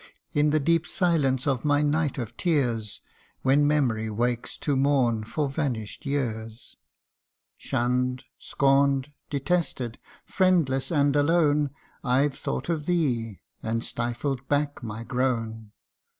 In 0.33 0.49
the 0.49 0.59
deep 0.59 0.87
silence 0.87 1.45
of 1.45 1.63
my 1.63 1.83
night 1.83 2.17
of 2.17 2.35
tears, 2.35 3.01
When 3.43 3.67
Memory 3.67 4.09
wakes 4.09 4.57
to 4.57 4.75
mourn 4.75 5.23
for 5.25 5.47
vanish'd 5.47 6.07
years; 6.07 6.75
Shunn'd 7.55 8.23
scorn'd 8.39 9.11
detested 9.29 9.99
friendless 10.25 10.89
and 10.89 11.15
alone, 11.15 11.69
I've 12.03 12.33
thought 12.35 12.67
of 12.67 12.87
thee 12.87 13.41
and 13.61 13.83
stifled 13.83 14.47
back 14.47 14.81
my 14.81 15.03
groan 15.03 15.71